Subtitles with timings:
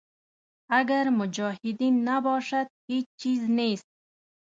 [0.79, 3.87] اګر مجاهدین نباشد هېچ چیز نیست.